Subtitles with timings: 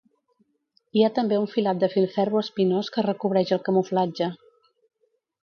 [0.95, 4.33] Hi ha també un filat de filferro espinós que recobreix el camuflatge.